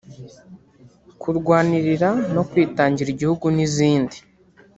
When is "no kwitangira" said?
2.35-3.09